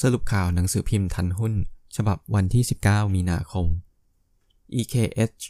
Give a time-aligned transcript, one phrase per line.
[0.00, 1.54] สรุปข่าวหนังสือพิมพ์ทันหุ้น
[1.96, 3.66] ฉบับวันที่ 19 มีนาคม
[4.78, 5.40] EKH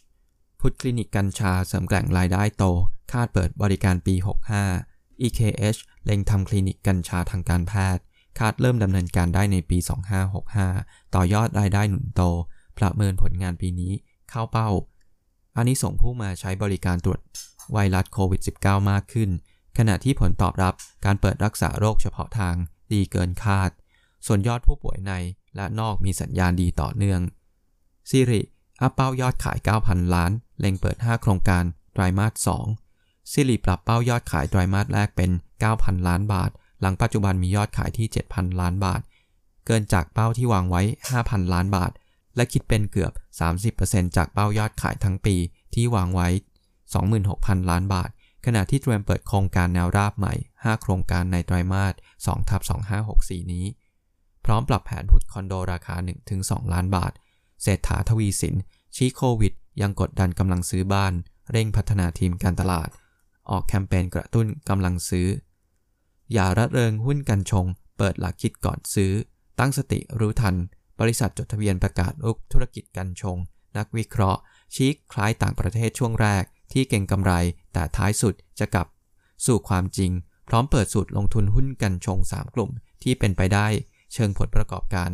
[0.61, 2.64] พุทธคลินิกกัญชาเสริมแกล่งรายได้โต
[3.13, 4.14] คาดเปิดบริการปี
[4.69, 8.03] 65 EKH เล็งทำคลินิกกัญชาทางการแพทย์
[8.39, 9.79] คาดเริ่มดำเนินการได้ในปี
[10.46, 12.23] 2565 ต่อยอดรายได้หนุนโต
[12.79, 13.93] ประเมินผลงานปีนี้
[14.30, 14.71] เข้าเป้า
[15.57, 17.21] อันนี้ส่งผู้มาใช้บริการตรวจ
[17.72, 19.30] ไวรัสโควิด -19 มากขึ้น
[19.79, 20.75] ขณะที่ผลตอบรับ
[21.05, 22.55] การเปิดรักษาโรคเฉพาะทาง
[22.93, 23.71] ดีเกินคาด
[24.27, 25.13] ส่วนยอดผู้ป่วยใน
[25.57, 27.21] และนอกมีสัญญาณดีต่อเนื่อง
[28.11, 28.43] ซิริ
[28.81, 32.50] อัพเป้ายอดขาย 9,000 ล้าน เล็งเปิด 5 โครงการ ไตรมาส
[32.84, 35.31] 2ซิริปรับเป้ายอดขายไตรมาสแรกเป็น
[35.69, 36.50] 9,000 ล้านบาท
[36.81, 39.00] หลังปัจจุบันมียอดขายที่ 7,000 ล้านบาท
[39.67, 40.83] เกินจากเป้าที่วางไว้
[41.16, 41.92] 5,000 ล้านบาท
[42.36, 43.12] และคิดเป็นเกือบ
[43.64, 45.36] 30%จากเป้ายอดขายทั้งปี
[45.75, 46.28] ที่วางไว้
[46.98, 48.11] 26,000 ล้านบาท
[48.46, 51.94] ขณะที่เตรียมเปิดโครงการแนวราบใหม่ 5 โครงการในไตรมาส
[52.27, 52.62] 2ทับ
[53.06, 53.66] 2564 นี้
[54.48, 55.94] ร้อมปรับแผนพุทคอนโดราคา
[56.34, 57.12] 1-2 ล้านบาท
[57.62, 58.55] เศรษฐาทวีสิน
[58.96, 61.12] ชี้โควิด ยังกดดันกำลังซื้อบ้าน
[61.50, 62.88] เร่งพัฒนาทีมการตลาด
[63.50, 65.28] ออกแคมเปญกระตุ้นกำลังซื้อ
[66.32, 67.66] อย่าระเริงหุ้นกันชง
[67.98, 69.12] เปิดหลักคิดก่อนซื้อ
[69.58, 70.56] ตั้งสติรู้ทัน
[71.00, 73.36] บริษัทจดทะเบียนประกาศลุกธุรกิจกันชง
[73.77, 74.40] นักวิเคราะห์
[74.74, 77.33] ชี้คล้ายต่างประเทศช่วงแรก ที่เก่งกำไร
[77.72, 78.86] แต่ท้ายสุดจะกลับ
[79.46, 80.10] สู่ความจริง
[80.48, 82.70] พร้อมเปิดสูตรลงทุนหุ้นกันชง 3 กลุ่ม
[83.02, 83.66] ที่เป็นไปได้
[84.12, 85.11] เชิงผลประกอบการ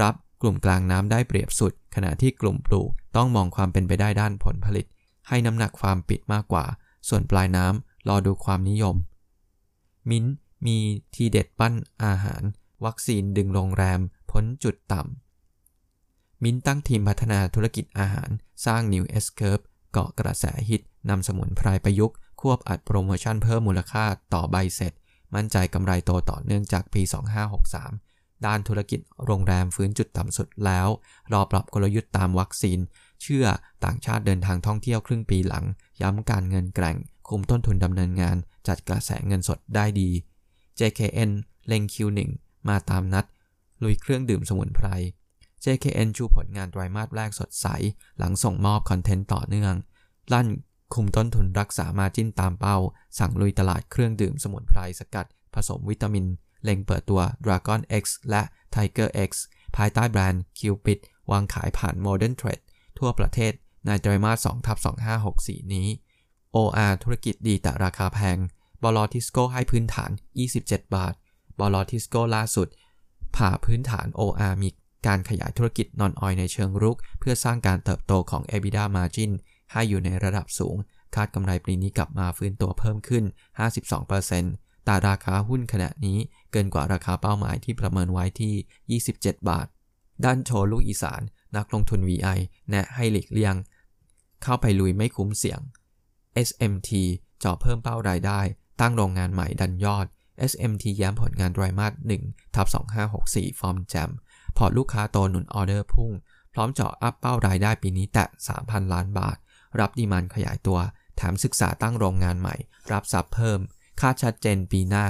[0.00, 4.86] รับกลุ่มกลางน้ำได้เปรียบสุด ขณะที่กลุ่มปลูกต้องมองความเป็นไปได้ด้านผลผลิต
[5.28, 6.64] ให้น้ำหนักความปิดมากกว่า
[7.08, 8.96] ส่วนปลายน้ำรอดูความนิยม
[10.10, 10.24] มิ้น
[10.66, 10.78] มี
[11.14, 12.42] ทีเด็ดปั้นอาหาร
[12.84, 18.30] วัคซีนดึงโรงแรม พ้นจุดต่ำ มินตั้งทีมพัฒนาธุรกิจอาหาร
[18.66, 24.92] สร้าง New S Curve เกาะกระแสฮิตนำสมุนไพรประยุกต์ควบอัดโปรโมชั่นเพิ่มมูลค่าต่อใบเสร็จ
[25.34, 27.02] มั่นใจกำไรโตต่อเนื่องจากปี
[27.74, 30.88] 2563 ด้านธุรกิจโรงแรมฟื้นจุดต่ำสุดแล้ว
[31.32, 32.78] รอปรับกลยุทธ์ตามวัคซีน
[33.22, 33.46] เชื่อ
[33.84, 35.64] ต่างชาติเดินทางท่องเที่ยวครึ่งปีหลัง
[36.02, 36.96] ย้ำการเงินแกร่ง
[37.28, 38.36] คุมต้นทุนดำเนินงาน
[38.68, 40.10] จัดกระแสเงินสดได้ดี
[40.78, 41.30] JKN
[41.66, 42.20] เล็ง Q1
[42.68, 43.24] มาตามนัด
[43.82, 44.86] ลุยเครื่องดื่มสมุนไพร
[45.64, 47.66] JKN ชูผลงานไตรมาสแรกสดใส
[48.18, 49.74] หลังส่งมอบคอนเทนต์ต่อเนื่อง
[50.32, 50.48] ลั่น
[50.94, 52.76] คุมต้นทุนรักษามาจิ้นตามเป้า
[53.18, 56.26] สั่งลุยตลาดเครื่องดื่มสมุนไพรสกัด ผสมวิตามิน
[56.64, 58.42] เล็งเปิดตัว Dragon X และ
[58.74, 59.30] Tiger X
[59.76, 60.98] ภายใต้แบรนด์ Cupid
[61.30, 62.62] วางขายผ่าน Modern Trade
[62.98, 63.52] ทั่วประเทศ
[63.86, 64.78] ในไตรมาส2ทับ
[65.24, 65.88] 2564 นี้
[66.56, 68.38] OR ธุรกิจดีแต่ราคาแพง
[68.82, 70.10] บล.ทิสโก้ให้พื้นฐาน
[70.52, 71.14] 27 บาท
[71.58, 72.68] บล.ทิสโก้ล่าสุด
[73.36, 74.68] ผ่าพื้นฐาน OR มี
[75.06, 79.32] การขยายธุรกิจ Non-Oil ในเชิงรุก เพื่อสร้างการเติบโตของ EBITDA Margin
[79.72, 80.76] ให้อยู่ในระดับสูง
[81.14, 83.24] คาดกำไรปีนี้กลับมาฟื้นตัวเพิ่มขึ้น
[84.04, 86.18] 52%แต่ราคาหุ้นขณะนี้
[86.52, 89.66] เกินกว่าราคาเป้าหมายที่ประเมินไว้ที่ 27 บาท
[90.24, 91.20] ด้านโจลูกอีสาน
[91.56, 92.38] นักลงทุน VI
[92.70, 93.54] แนะให้หลีกเลี่ยง
[94.42, 95.60] เข้าไปลุยไม่คุ้มเสี่ยง
[96.48, 96.90] SMT
[97.42, 98.40] จ่อเพิ่มเป้ารายได้
[98.80, 100.06] ตั้งโรงงานใหม่ดันยอด
[100.50, 101.92] SMT ย้ำผลงานไตรมาส
[102.24, 102.66] 1ทับ
[103.12, 104.10] 2564 ฟอร์มแจ่ม
[104.56, 106.12] พอร์ตลูกค้าโตหนุนออเดอร์พุ่ง
[106.52, 108.26] พร้อมจ่อ up เป้ารายได้ปีนี้แตะ
[108.58, 109.36] 3,000 ล้านบาท
[109.78, 110.78] รับ demand ขยายตัว
[111.16, 112.56] แถมศึกษาตั้งโรงงานใหม่
[112.92, 113.60] รับทรัพย์เพิ่ม
[114.00, 115.06] คาดชัดเจนปีหน้า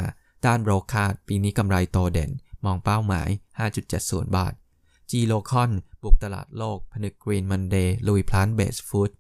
[0.46, 2.30] ด้านโบรกคาดปีนี้กำไรโตเด่น
[2.64, 3.28] มองเป้าหมาย
[3.82, 4.54] 5.70 บาท
[5.10, 5.70] GLOCON
[6.02, 9.10] บุกตลาดโลก ผนึก Green Monday ลุย Plant-Based Food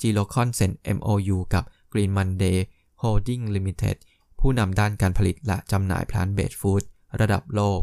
[0.00, 2.58] GLOCON เซ็น MOU กับ Green Monday
[3.02, 3.96] Holding Limited
[4.40, 6.82] ผู้นำด้านการผลิตและจำหน่าย Plant-Based Food
[7.20, 7.80] ระดับโลก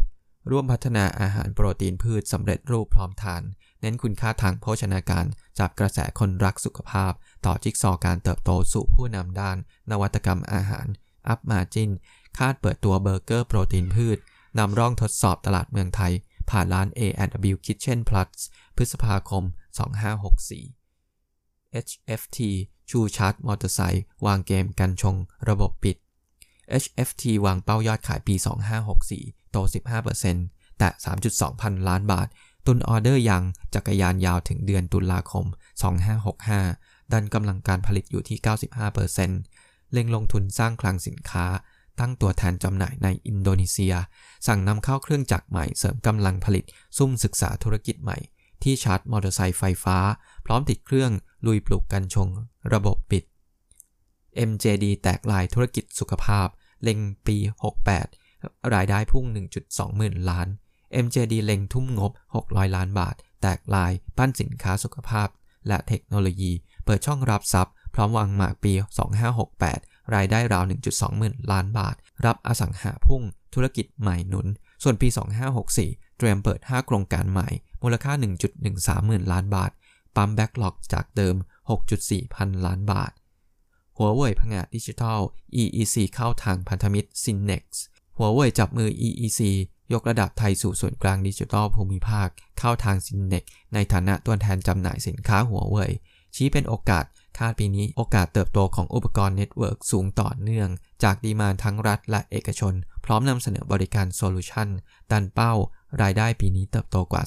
[0.50, 3.42] ร่วมพัฒนาอาหารโปรตีนพืชสำเร็จรูปพร้อมทาน
[3.82, 5.26] เน้นคุณค่าทางโภชนาการ
[5.58, 7.12] จากกระแสคนรักสุขภาพ
[7.46, 9.56] ต่อจิ๊กซอการเติบโตสู่ผู้นำด้าน
[9.90, 10.86] นวัตกรรมอาหาร
[11.28, 11.90] อัพมาจิน
[12.38, 14.18] คาดเปิดตัวเบอร์เกอร์โปรตีนพืช
[14.58, 16.12] นำร่องทดสอบตลาดเมืองไทย
[16.50, 18.30] ผ่านร้าน A&W Kitchen Plus
[18.76, 19.44] พฤษภาคม
[20.24, 22.38] 2564 HFT
[22.90, 25.16] ชูชาร์ตมอเตอร์ไซค์วางเกมกันชง
[25.48, 25.96] ระบบปิด
[26.82, 28.34] HFT วางเป้ายอดขายปี
[28.94, 29.56] 2564 โต
[30.18, 30.88] 15%แต่
[31.30, 32.28] 3.2 พันล้านบาท
[32.66, 33.42] ตุนออเดอร์ยัง
[33.74, 35.46] จักรยานยาวถึงเดือนตุลาคม
[36.48, 38.38] 2565 ดันกำลังการผลิตอยู่ที่
[39.14, 41.46] 95%เล็งลงทุนสร้างคลังสินค้า
[42.00, 43.94] ตั้งตัวแทนจำหน่ายในอินโดนีเซีย
[44.46, 46.64] สั่งนำเข้าเครื่องจักรใหม่เสริมกำลังผลิต
[46.96, 48.18] ซุ่มศึกษาธุรกิจใหม่
[48.62, 49.98] ที่ชาร์จมอเตอร์ไซค์ไฟฟ้า
[50.46, 51.12] พร้อมติดเครื่อง
[51.46, 52.28] ลุยปลูกกันชง
[52.72, 53.24] ระบบปิด
[54.48, 56.48] MJD แตกลายธุรกิจสุขภาพ
[56.82, 57.36] เล็งปี
[58.04, 59.24] 68 รายได้พุ่ง
[59.62, 60.48] 1.2 หมื่นล้าน
[61.04, 62.12] MJD เล็งทุ่มงบ
[62.44, 65.28] 600 ล้านบาท แตกลายปั้นสินค้าสุขภาพ
[65.68, 66.52] และเทคโนโลยี
[66.84, 68.72] เปิดช่องรับทรัพย์ พร้อมวางหมากปี
[69.42, 71.96] 2568 รายได้ราว 1.2 หมื่นล้านบาท
[72.26, 73.22] รับอสังหาพุ่ง
[73.54, 74.46] ธุรกิจใหม่หนุน
[74.82, 75.08] ส่วนปี
[75.62, 77.48] 2564 เตรียมเปิด 5 โครงการใหม่
[77.82, 78.12] มูลค่า
[78.60, 79.70] 1.13 หมื่นล้านบาท
[80.16, 81.36] ปั๊มแบ็กหลอกจากเดิม
[81.84, 83.12] 6.4 พันล้านบาท
[83.96, 85.20] หัวเว่ยผงาดดิจิทัล
[85.62, 87.64] EEC เข้าทางพันธมิตร Synex
[88.16, 89.40] หัวเว่ยจับมือ EEC
[89.92, 93.44] ยกระดับไทยสู่ส่วนกลางดิจิทัลภูมิภาค เข้าทาง Synex
[93.74, 95.92] ในฐานะตัวแทนจำหน่ายสินค้าหัวเว่ย
[96.34, 97.04] ชี้เป็นโอกาส
[97.38, 100.68] คาดปีนี้โอกาสเติบโตของอุปกรณ์ network สูงต่อเนื่อง
[101.02, 102.74] จาก demand ทั้งรัฐและเอกชน
[103.04, 104.68] พร้อมนำเสนอบริการ solution
[105.10, 105.52] ดันเป้า
[106.02, 107.22] รายได้ปีนี้เติบโตกว่า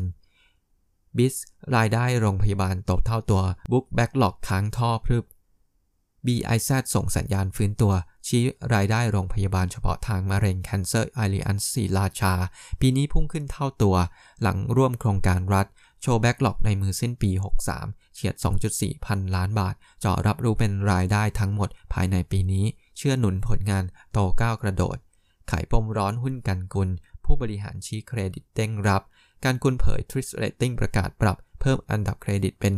[0.00, 1.34] 10-15% BIZ
[1.76, 3.42] รายได้โรงพยาบาลโตเท่าตัว
[3.72, 5.24] book backlog ค้างท่อพรึบ
[6.26, 7.92] BIZ ส่งสัญญาณฟื้นตัว
[8.26, 8.44] ชี้
[8.74, 12.34] รายได้โรงพยาบาลเฉพาะทางมะเร็ง Cancer Alliance ศรีราชา
[12.80, 13.96] ปีนี้พุ่งขึ้นเท่าตัว
[14.42, 15.66] หลังร่วมโครงการรัฐ
[16.02, 17.30] โชว์ backlog ในมือสิ้นปี
[17.72, 18.34] 63 เฉียด
[18.70, 22.64] 2.4 พันล้านบาทจ่อรับรู้เป็นรายได้ทั้งหมดภายในปีนี้
[22.96, 24.96] เชื่อหนุนผลงานโตก้าวกระโดด
[25.50, 26.88] ขายปมร้อนหุ้นกันกุล
[27.24, 29.02] ผู้บริหารชี้เครดิตเด้งรับ
[29.44, 32.74] การกุลเผย t r i s Rating ประกาศปรับ เพิ่มอันดับเครดิตเป็น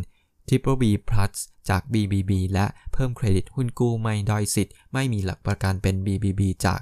[0.49, 1.33] Triple B Plus
[1.69, 6.81] จาก BBB และเพิ่มเครดิตหุ้นกู้ไม่ด้อยสิทธิ์ ไม่มีหลักประกันเป็น BBB จาก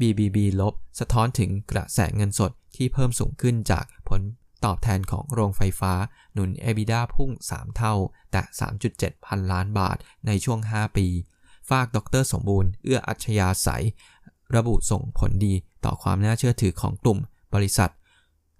[0.00, 4.20] BBB ลบ สะท้อนถึงกระแสเงินสดที่เพิ่มสูงขึ้นจากผล
[4.64, 5.92] ตอบแทนของโรงไฟฟ้า
[6.32, 7.94] หนุน EBITDA พุ่ง 3 เท่า
[8.32, 8.42] แต่
[8.84, 9.96] 3.7 พันล้านบาท
[10.26, 11.06] ในช่วง 5 ปี
[11.68, 13.68] ฟากดร.สมบูรณ์ เอื้ออัชฌาสัย
[14.56, 15.54] ระบุส่งผลดี
[15.84, 17.18] ต่อความน่าเชื่อถือของกลุ่ม
[17.54, 17.90] บริษัท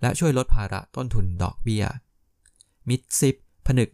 [0.01, 1.85] และช่วยลดภาระต้นทุนดอกเบี้ย
[2.89, 3.37] MITSIB
[3.67, 3.91] ผนึก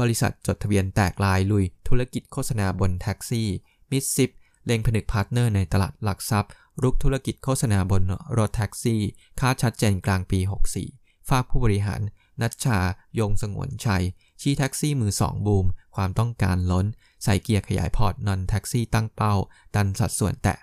[0.00, 3.48] บริษัทจดทะเบียนแตกลายลุย ธุรกิจโฆษณาบนแท็กซี่
[3.90, 4.30] MITSIB
[4.66, 6.52] เล็งผนึก partner ในตลาดหลักทรัพย์
[6.82, 8.02] รุกธุรกิจโฆษณาบน
[8.38, 9.00] รถแท็กซี่
[9.40, 10.40] คาดชัดเจนกลางปี
[10.84, 12.00] 64 ฟากผู้บริหาร
[12.40, 12.78] นัชชา
[13.18, 14.04] ยงสงวนชัย
[14.40, 16.86] ชี้แท็กซี่มือสองบูม ความต้องการล้น
[17.24, 19.34] ใส่เกียร์ขยายพอร์ต non แท็กซี่ตั้งเป้า
[19.74, 20.54] ดันสัดส่วนแตะ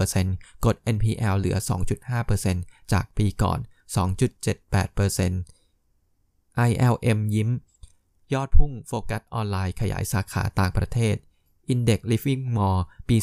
[0.00, 1.56] 50%กด NPL เหลือ
[2.24, 3.58] 2.5%จากปีก่อน
[3.96, 7.50] 2.78% ILM ยิ้ม
[8.32, 11.16] ยอดพุ่งโฟกัสออนไลน์ขยายสาขาต่างประเทศ
[11.72, 13.16] Index Living Mall ปี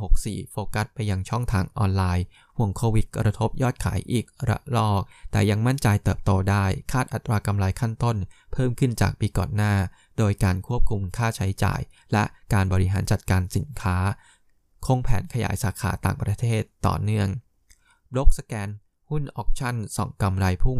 [0.00, 2.24] 2564 โฟกัสไปยังช่องทางออนไลน์
[2.56, 8.16] ห่วงโควิดกระทบยอดขายอีกระลอก แต่ยังมั่นใจเติบโตได้ คาดอัตรากำไรขั้นต้น
[8.52, 9.74] เพิ่มขึ้นจากปีก่อนหน้า
[10.18, 11.80] โดยการควบคุมค่าใช้จ่าย
[12.12, 13.96] และการบริหารจัดการสินค้า
[14.86, 17.28] คงแผนขยายสาขาต่างประเทศต่อเนื่อง
[18.12, 18.68] โบรกสแกน
[19.10, 20.78] หุ้น Auction ส่องกำไรพุ่ง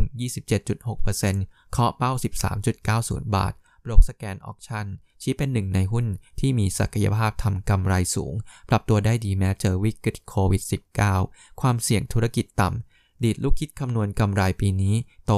[0.84, 2.12] 27.6%เคาะเป้า
[2.72, 3.54] 13.90 บาท
[3.86, 4.86] โบรกสแกน Auction
[5.22, 6.06] ชี้เป็นหนึ่งในหุ้น
[6.40, 8.34] ที่มีศักยภาพทำกำไรสูง
[8.68, 10.62] ปรับตัวได้ดีแม้เจอวิกฤตโควิด
[11.10, 14.94] -19 ความเสี่ยงธุรกิจต่ำดีดลูกคิดคำนวณกำไรปีนี้
[15.26, 15.32] โต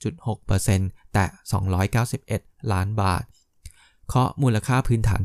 [0.00, 1.24] 27.6%แตะ
[1.98, 3.24] 291 ล้านบาท
[4.08, 5.22] เคาะมูลค่าพื้นฐาน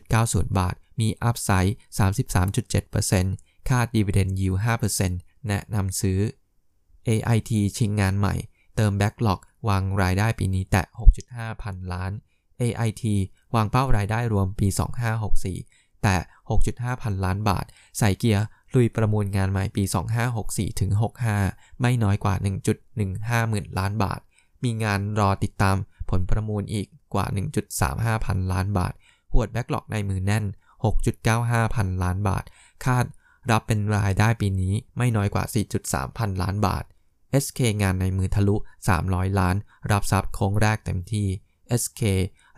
[0.00, 1.76] 13.90 บาท มี upside
[2.48, 4.54] 33.7%ค่าดีเวเดนยิว
[5.00, 6.18] 5%แนะนำซื้อ
[7.08, 8.34] AIT ชิงงานใหม่
[8.76, 10.84] เติม backlog วางรายได้ปีนี้แตะ
[11.24, 12.12] 6.5 พันล้าน
[12.60, 13.02] AIT
[13.54, 14.68] วางเป้ารายได้รวมปี
[15.34, 16.16] 2564 แต่
[16.58, 17.64] 6.5 พันล้านบาท
[17.98, 18.44] ใส่เกียร์
[18.74, 19.82] ลุยประมูลงานใหม่ปี
[20.32, 20.90] 2564ถึง
[21.36, 22.34] 65 ไม่น้อยกว่า
[22.92, 24.20] 1.15 หมื่นล้านบาท
[24.64, 25.76] มีงานรอติดตาม
[26.10, 27.26] ผลประมูลอีกกว่า
[27.76, 28.92] 1.35 พันล้านบาท
[29.32, 30.44] หวดแบ็กหลอกในมือแน่น
[31.10, 32.44] 6.95 พันล้านบาท
[32.84, 33.04] คาด
[33.50, 35.44] รับเป็นรายได้ปีนี้ไม่น้อยกว่า
[35.80, 36.84] 4.3 พันล้านบาท
[37.44, 38.56] SK งานในมือทะลุ
[38.96, 39.56] 300 ล้าน
[39.90, 41.28] รับทรัพย์โค้งแรกเต็มที่
[41.82, 42.02] SK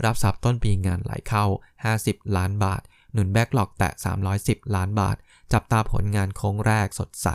[0.05, 1.45] รับทรัพย์ต้นปีงานไหลเข้า
[1.91, 3.91] 50 ล้านบาท หนุนแบ็กหลอกแตะ
[4.35, 5.17] 310 ล้านบาท
[5.53, 7.29] จับตาผลงานโค้งแรกสดใส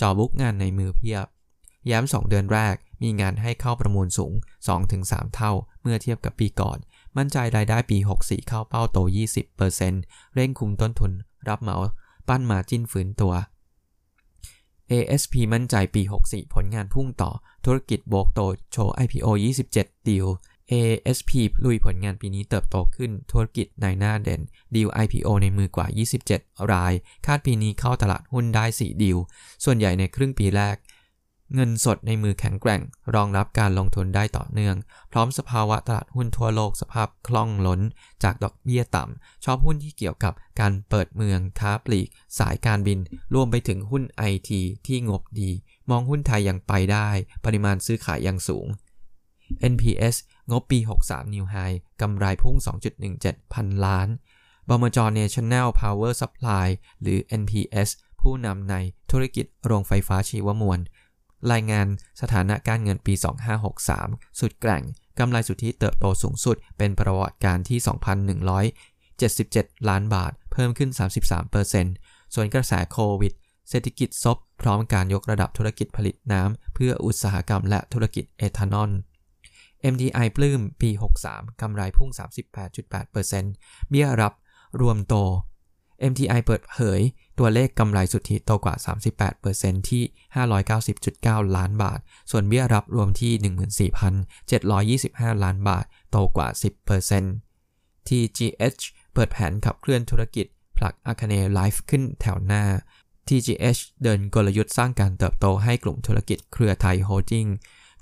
[0.00, 1.26] จอบุกงานในมือเพียบ
[1.90, 4.32] ย้ำ 2 เดือนแรก มีงานให้เข้าประมูลสูง
[4.82, 6.78] 2-3 เท่า เมื่อเทียบกับปีก่อน
[7.16, 8.98] มั่นใจรายได้ปี 64 เข้าเป้าโต
[9.66, 11.12] 20%เร่งคุมต้นทุน
[11.48, 11.76] รับเหมา
[12.28, 13.34] ปั้นมาจิ้นฝืนตัว
[14.90, 17.30] ASP มั่นใจปี 64 ผลงานพุ่งต่อ
[17.64, 18.40] ธุรกิจโบกโต
[18.72, 19.26] โชว์ IPO
[19.70, 20.26] 27 ดีล
[20.72, 21.30] ASP
[21.64, 24.40] ลุยผลงานปีนี้เติบโตขึ้นธุรกิจในหน้าเด่น
[24.74, 25.86] ดีล IPO ในมือกว่า
[26.30, 26.92] 27 ราย
[27.26, 29.18] คาดปีนี้เข้าตลาดหุ้นได้ 4 ดีล
[29.64, 30.76] ส่วนใหญ่ในครึ่งปีแรก
[31.54, 32.82] เงินสดในมือแข็งแกร่ง
[33.14, 34.76] รองรับการลงทุนได้ต่อเนื่อง
[35.12, 37.80] พร้อมสภาวะตลาดหุ้นทั่วโลกสภาพคล่องล้น
[38.22, 42.08] จากดอกเบี้ยต่ำ ชอบหุ้นที่เกี่ยวกับการเปิดเมือง ค้าปลีก
[42.38, 42.98] สายการบิน
[43.34, 45.50] รวมไปถึงหุ้นไอทีที่งบดี
[45.90, 47.08] มองหุ้นไทยยังไปได้
[47.44, 48.66] ปริมาณซื้อขายยังสูง
[49.72, 50.16] NPS
[50.50, 52.56] งบปี 63 New High กำไรพุ่ง
[53.04, 54.08] 2.17 พันล้าน
[54.68, 56.66] บมจ National Power Supply
[57.02, 57.88] หรือ NPS
[58.20, 58.76] ผู้นำใน
[59.10, 60.78] ธุรกิจโรงไฟฟ้าชีวมวล
[61.52, 61.86] รายงาน
[62.20, 63.14] สถานะการเงินปี
[63.76, 64.82] 2563 สุดแกร่ง
[65.18, 67.78] กำไรสุทธิเติบโตสูงสุดเป็นประวัติการที่
[69.08, 70.90] 2,177 ล้านบาท เพิ่มขึ้น
[71.62, 73.32] 33%ส่วนกระแสโควิด
[73.70, 78.90] เศรษฐกิจซบพร้อมการยกระดับธุรกิจผลิตน้ำ เพื่ออุตสาหกรรมและธุรกิจเอทานอล
[79.92, 80.90] MDI ปลื้มปี
[81.26, 82.10] 63 กำไรพุ่ง
[82.80, 84.32] 38.8%เบี้ยรับ
[84.80, 85.14] รวมโต
[86.10, 87.00] MTI เปิดเผย
[87.38, 88.74] ตัวเลขกำไรสุทธิโตกว่า
[89.32, 90.02] 38%ที่
[90.80, 92.00] 590.9 ล้านบาท
[92.30, 93.32] ส่วนเบี้ยรับรวมที่
[95.10, 96.48] 14,725 ล้านบาท โตกว่า
[97.28, 98.82] 10% TGH
[99.14, 102.64] เปิดแผนขับเคลื่อนธุรกิจ ผลักอาคเนย์ไลฟ์ขึ้นแถวหน้า
[103.28, 107.46] TGH เดินกลยุทธ์สร้างการเติบโตให้กลุ่มธุรกิจเครือไทยโฮลดิ้ง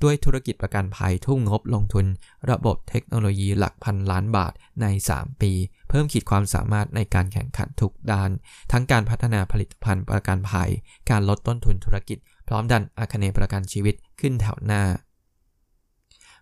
[0.02, 2.06] ด้วยธุรกิจประกันภัยทุ่มงบลงทุน
[2.50, 4.86] ระบบเทคโนโลยีหลักพันล้านบาทใน
[5.16, 5.52] 3 ปี
[5.92, 8.30] เพิ่มขีดความสามารถในการแข่งขันทุกด้าน
[8.72, 10.70] ทั้งการพัฒนาผลิตภัณฑ์ประกันภัย
[11.10, 12.18] การลดต้นทุนธุรกิจ
[12.48, 14.82] พร้อมดันอาคเนประกันชีวิตขึ้นแถวหน้า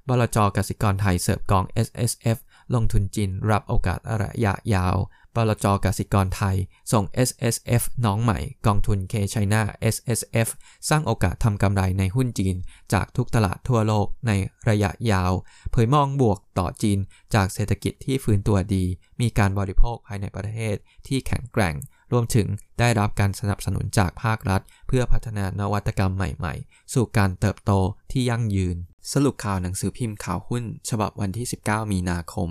[0.08, 2.38] บลจกสิกรไทยเสิร์ฟกอง S S F
[2.74, 4.96] ลงทุนจีนรับโอกาสระยะยาว
[5.36, 6.56] บลจกสิกรไทย
[6.92, 9.62] ส่ง S S F น้องใหม่ กองทุน K China
[9.94, 10.48] S S F
[10.88, 12.56] สร้างโอกาสทำกำไรในหุ้นจีน
[12.92, 14.32] จากทุกตลาดทั่วโลกใน
[14.68, 15.32] ระยะยาว
[15.72, 16.98] เผยมองบวกต่อจีน
[17.34, 18.84] จากเศรษฐกิจที่ฟื้นตัวดี
[19.20, 21.76] มีการบริโภคภายในประเทศที่แข็งแกร่ง
[22.12, 22.46] รวมถึง
[22.78, 27.72] ได้รับการสนับสนุนจากภาครัฐ เพื่อพัฒนานวัตกรรมใหม่ๆ สู่การเติบโต
[28.12, 28.76] ที่ยั่งยืน
[29.12, 32.48] สรุปข่าวหนังสือพิมพ์ข่าวหุ้น ฉบับวันที่ 19 มีนาคม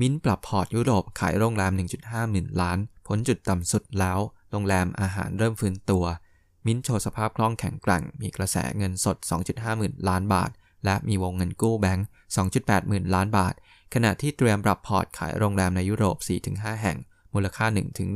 [0.00, 4.18] มิ้นปรับพอร์ตยุโรปขายโรงแรม 1.5 หมื่นล้าน พ้นจุดต่ำสุดแล้ว
[4.50, 6.04] โรงแรมอาหารเริ่มฟื้นตัว
[6.66, 9.16] มิ้นโชว์สภาพคล่องแข็งแกร่ง มีกระแสเงินสด
[9.48, 10.50] 2.5 หมื่นล้านบาท
[10.84, 12.06] และมีวงเงินกู้แบงก์
[12.46, 13.54] 2.8 หมื่นล้านบาท
[13.94, 16.16] ขณะที่เตรียมปรับพอร์ตขายโรงแรมในยุโรป
[16.50, 16.96] 4-5 แห่ง
[17.34, 17.66] มูลค่า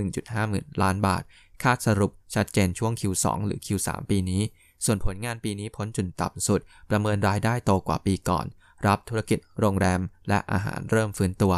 [0.01, 1.23] 1-1.5 หมื่นล้านบาท
[1.63, 4.43] คาดสรุปชัดเจนช่วง Q2 หรือ Q3 ปีนี้
[4.85, 6.61] ส่วนผลงานปีนี้พ้นจุดต่ำสุด
[6.91, 8.47] ประเมินรายได้โตกว่าปีก่อน
[8.87, 11.55] รับธุรกิจโรงแรมและอาหารเริ่มฟื้นตัว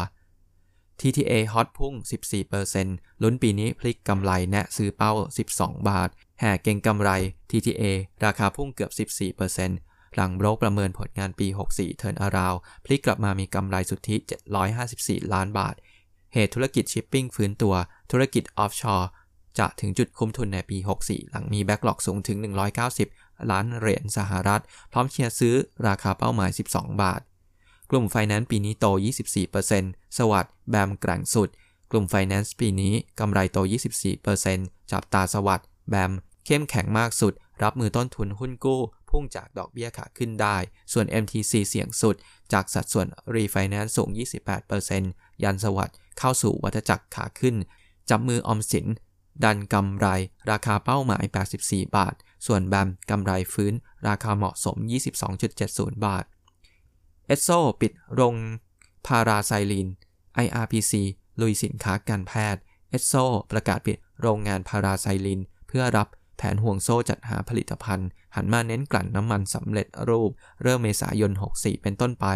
[1.00, 1.94] TTA ฮอตพุ่ง
[2.58, 5.12] 14%ลุ้นปีนี้พลิกกำไรแนะซื้อเป้า
[5.50, 6.08] 12 บาท
[6.40, 7.10] แห่เก่งกำไร
[7.50, 7.84] TTA
[8.24, 8.90] ราคาพุ่งเกือบ
[9.54, 14.16] 14%หลังโบรกประเมินผลงานปี 64 turnaround พลิกกลับมามีกำไรสุทธิ
[14.74, 15.74] 754 ล้านบาท
[16.34, 17.74] เหตุธุรกิจชิปปิ้งฟื้นตัว
[18.10, 19.08] ธุรกิจ offshore
[19.58, 22.38] จะถึงจุดคุ้มทุนในปี 64 หลังมี backlog สูงถึง
[22.94, 25.54] 190 ล้านเหรียญสหรัฐ พร้อมเชียร์ซื้อ
[25.86, 27.20] ราคาเป้าหมาย 12 บาท
[27.90, 28.86] กลุ่มไฟแนนซ์ปีนี้โต
[29.52, 31.48] 24% SAWAD BAM แกร่งสุด
[31.90, 33.58] กลุ่มไฟแนนซ์ปีนี้กำไรโต
[34.24, 36.12] 24%จับตา SAWAD BAM
[36.46, 40.56] เข้มแข็งมากสุด รับมือต้นทุนหุ้นกู้ พุ่งจากดอกเบี้ยขาขึ้นได้
[40.92, 42.16] ส่วน MTC เสี่ยงสุด
[42.52, 44.08] จากสัดส่วนรีไฟแนนซ์สูง
[44.76, 47.56] 28%ยันสวัสด์เข้าสู่วัฏจักรขาขึ้น
[48.10, 48.86] จับมืออมสิน
[49.44, 50.06] ดันกำไร
[50.50, 51.24] ราคาเป้าหมาย
[51.58, 52.14] 84 บาท
[52.46, 53.74] ส่วนแบมกำไรฟื้น
[54.08, 54.76] ราคาเหมาะสม
[55.40, 56.24] 22.70 บาท
[57.26, 57.48] เอสโซ
[57.80, 58.34] ปิดโรง
[59.06, 59.88] พาราไซลีน
[60.44, 60.92] IRPC
[61.40, 63.14] ลุยสินค้าการแพทย์เอสโซ
[63.52, 70.30] ประกาศปิดโรงงานพาราไซลีนเพื่อรับแผนห่วงโซ่จัดหาผลิตภัณฑ์ หันมาเน้นกลั่นน้ำมันสำเร็จรูป
[70.62, 72.26] เริ่มเมษายน 64 เป็นต้นไป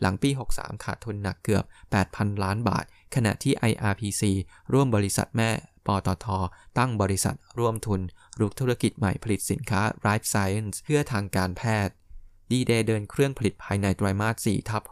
[0.00, 1.64] หลังปี 63 ขาดทุนหนักเกือบ
[2.02, 4.22] 8,000 ล้านบาท ขณะที่ IRPC
[4.72, 5.50] ร่วมบริษัทแม่
[5.86, 6.26] ปตท
[6.78, 8.00] ตั้งบริษัทร่วมทุน
[8.40, 11.94] รุกธุรกิจใหม่ผลิตสินค้า Life Science เพื่อทางการแพทย์
[12.50, 14.82] ดีเดย์เดินเครื่องผลิตภายในไตรมาส4ทับ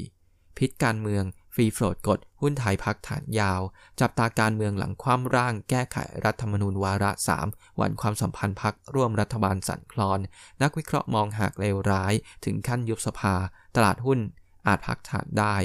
[0.00, 3.60] 64 พิษการเมือง free float กด หุ้นไทยพักฐานยาว
[4.00, 7.10] จับตาการเมืองหลังคว่ำร่าง แก้ไขรัฐธรรมนูญวาระ
[7.44, 10.20] 3 หวั่นความสัมพันธ์พรรคร่วมรัฐบาลสั่นคลอน
[10.62, 13.34] นักวิเคราะห์มองหากเลวร้าย ถึงขั้นยุบสภา
[13.76, 14.18] ตลาดหุ้น
[14.66, 15.56] อาจพักฐานได้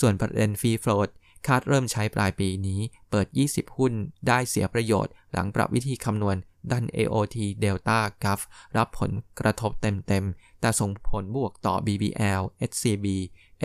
[0.00, 1.08] ส่วนประเด็น free float
[1.46, 2.80] คาดเริ่มใช้ปลายปีนี้
[3.10, 3.92] เปิด 20 หุ้น
[4.28, 6.36] ได้เสียประโยชน์ หลังปรับวิธีคำนวณ
[6.70, 8.40] ดัน AOT DELTA GULF
[8.76, 13.06] รับผลกระทบเต็มๆ แต่ส่งผลบวกต่อ BBL SCB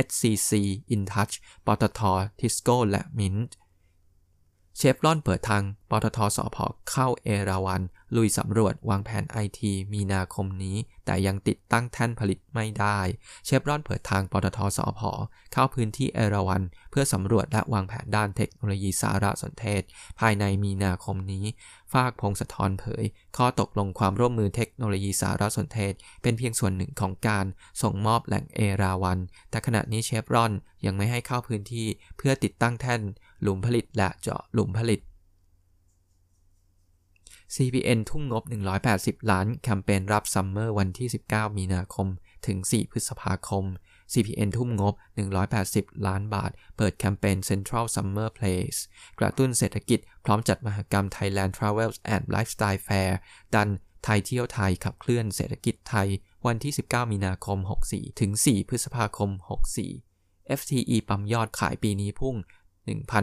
[0.08, 0.52] SCC
[0.94, 1.36] InTouch
[1.66, 2.02] ปตท
[2.40, 3.52] Tisco และ Mint
[4.78, 7.82] เชฟรอนเปิดทาง ปตทสอพอเข้าเอราวัน
[8.16, 13.00] ลุยสำรวจวางแผนไอทีมีนาคมนี้ แต่ยังติดตั้งแท่นผลิตไม่ได้
[13.46, 15.12] เชฟรอนเปิดทาง ปตทสอพอ
[15.54, 19.82] เข้าพื้นที่เอราวัน เพื่อสำรวจและวางแผนด้านเทคโนโลยีสารสนเทศ
[20.20, 21.46] ภายในมีนาคมนี้
[21.94, 23.04] ฟากพงศธรเผย
[23.38, 27.46] ข้อตกลงความร่วมมือเทคโนโลยีสารสนเทศ เป็นเพียงส่วนหนึ่งของการ
[27.82, 30.52] ส่งมอบแหล่งเอราวัน แต่ขณะนี้เชฟรอน
[30.86, 33.02] ยังไม่ให้เข้าพื้นที่เพื่อติดตั้งแท่น
[33.42, 35.02] หลุมผลิตและเจาะหลุมผลิต
[37.56, 38.44] CPN ทุ่มงบ
[38.88, 42.08] 180 ล้าน แคมเปญรับ summer วันที่ 19 มีนาคม
[42.48, 43.66] ถึง 4 พฤษภาคม
[44.14, 44.94] CPN ทุ่มงบ
[45.52, 48.80] 180 ล้านบาท เปิดแคมเปญ Central Summer Place
[49.20, 53.12] กระตุ้นเศรษฐกิจ พร้อมจัดมหกรรม Thailand Travel and Lifestyle Fair
[53.56, 53.70] ดัน
[54.04, 56.08] ไทยเที่ยวไทยขับเคลื่อนเศรษฐกิจไทย
[56.46, 57.58] วันที่ 19 มีนาคม
[57.90, 59.30] 64 ถึง 4 พฤษภาคม
[59.94, 62.36] 64 FTE ปั๊มยอดขายปีนี้พุ่ง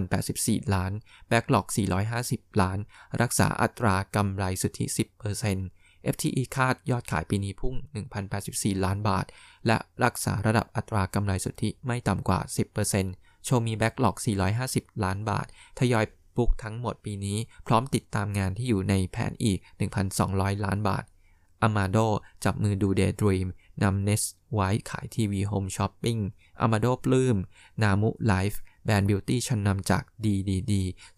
[0.00, 0.92] 1,084 ล้าน
[1.28, 1.66] แบ็กหลอก
[2.14, 2.78] 450 ล้าน
[3.20, 4.84] รักษาอัตรากำไรสุทธิ
[5.50, 7.74] 10% FTE คาดยอดขายปีนี้พุ่ง
[8.30, 9.26] 1,084 ล้านบาท
[9.66, 12.40] และรักษาระดับอัตรากำไรสุทธิไม่ต่ำกว่า
[12.92, 14.16] 10%โชว์มี backlog
[14.60, 15.46] 450 ล้านบาท
[15.78, 16.04] ทยอย
[16.36, 19.58] บุกทั้งหมดปีนี้ พร้อมติดตามงานที่อยู่ในแผนอีก
[20.12, 21.04] 1,200 ล้านบาท
[21.62, 21.96] Amado
[22.44, 23.48] จับมือ Do Day Dream
[23.82, 26.18] นำ SNAILWHITE ขายทีวี home shopping
[26.60, 27.36] Amado ปลื้ม
[27.82, 30.72] Namu Life แบรนด์ beauty ชั้นนำจาก DDD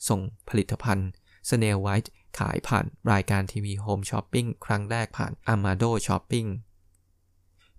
[0.08, 1.08] ส่งผลิตภัณฑ์
[1.48, 6.46] SNAILWHITE ขายผ่านรายการทีวี home shopping ครั้งแรกผ่าน Amado Shopping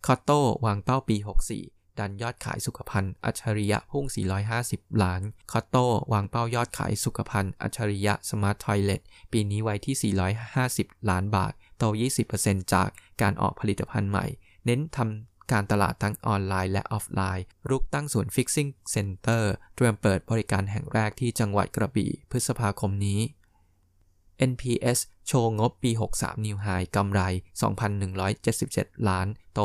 [0.06, 1.18] COTTO วางเป้าปี
[1.60, 4.06] 64 ดันยอดขายสุขภัณฑ์อัจฉริยะพุ่ง
[4.54, 9.02] 450 ล้าน COTTO วางเป้ายอดขายสุขภัณฑ์อัจฉริยะ smart toilet
[9.32, 10.14] ปีนี้ไว้ที่
[10.54, 11.84] 450 ล้านบาท โต
[12.28, 12.90] 20%จาก
[13.22, 14.26] การออกผลิตภัณฑ์ใหม่
[14.66, 19.44] เน้นทำ การตลาดทั้งออนไลน์และออฟไลน์ รุกตั้งศูนย์ Fixing Center
[19.76, 23.20] เตรียมเปิดบริการแห่งแรกที่จังหวัดกระบี่พฤษภาคมนี้
[24.52, 27.22] NPS โชว์งบปี 63 นิวไฮกำไร
[28.34, 29.60] 2,177 ล้าน โต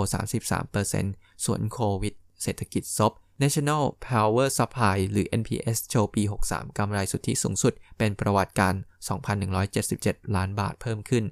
[0.70, 8.74] 33%ส่วนโควิด เศรษฐกิจซบ National Power Supply หรือ NPS โชว์ปี 63 กำไรสุทธิสูงสุด เป็นประวัติการ
[9.54, 11.24] 2,177 ล้านบาทเพิ่มขึ้น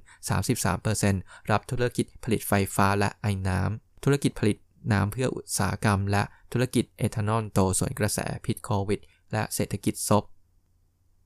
[0.71, 4.57] 33%รับธุรกิจผลิตไฟฟ้าและไอ้น้ำ ธุรกิจผลิต
[4.91, 8.99] น้ำเพื่ออุตสาหกรรม และธุรกิจเอทานอลโตส่วนกระแสพิษโควิด
[9.33, 10.23] และเศรษฐกิจซบ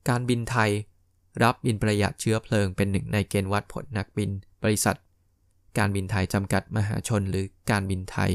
[0.08, 0.70] การบินไทย
[1.42, 4.30] รับบินประหยัดเชื้อเพลิงเป็นหนึ่งในเกณฑ์วัดผลนักบิน
[4.62, 4.96] บริษัท
[5.78, 8.32] การบินไทยจำกัดมหาชนหรือการบินไทย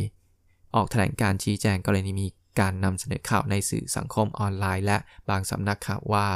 [0.75, 2.27] ออกแถลงการชี้แจงกรณีมี
[2.59, 4.97] การนำเสนอข่าวในสื่อสังคมออนไลน์ และ
[5.29, 6.27] บางสำนักข่าวว่า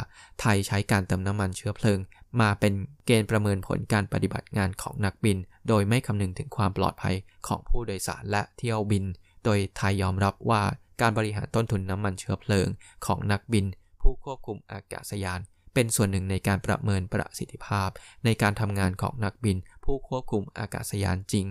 [0.42, 2.00] ไทยใช้การเติมน้ำมันเชื้อเพลิง
[2.42, 2.74] มาเป็น
[3.06, 5.38] เกณฑ์ประเมินผลการปฏิบัติงานของนักบิน
[5.68, 7.16] โดยไม่คำนึงถึงความปลอดภัย
[7.48, 9.06] ของผู้โดยสารและเที่ยวบิน
[9.44, 10.62] โดยไทยยอมรับว่า
[11.02, 12.68] การบริหารต้นทุนน้ำมันเชื้อเพลิง
[13.06, 13.66] ของนักบิน
[14.02, 15.39] ผู้ควบคุมอากาศยาน
[15.74, 17.89] เป็นส่วนหนึ่งในการประเมินประสิทธิภาพ
[18.26, 21.48] ในการทำงานของนักบิน ผู้ควบคุมอากาศยานจริง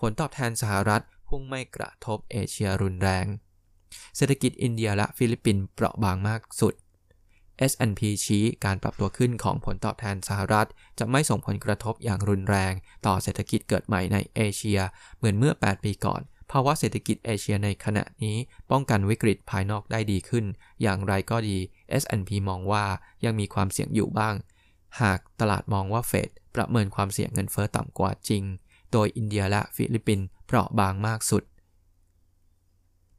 [0.00, 3.26] ผลตอบแทนสหรัฐพุ่งไม่กระทบเอเชียรุนแรง
[4.16, 6.74] เศรษฐกิจอินเดียและฟิลิปปินส์เปราะบางมากสุด
[7.70, 12.72] S&P ชี้การปรับตัวขึ้นของผลตอบแทนสหรัฐ จะไม่ส่งผลกระทบอย่างรุนแรง
[13.06, 14.80] ต่อเศรษฐกิจเกิดใหม่ในเอเชีย
[15.16, 18.36] เหมือนเมื่อ 8 ปีก่อน ภาวะเศรษฐกิจเอเชียในขณะนี้
[18.70, 20.44] ป้องกันวิกฤตภายนอกได้ดีขึ้น
[20.82, 21.58] อย่างไรก็ดี
[22.02, 22.84] S&P มองว่า
[23.24, 24.34] ยังมีความเสี่ยงอยู่บ้าง
[25.00, 28.44] หากตลาดมองว่าเฟดประเมินความเสี่ยงเงินเฟอ้อต่ำกว่าจริง
[28.92, 31.42] โดยอินเดียและฟิลิปปินส์เปราะบางมากสุด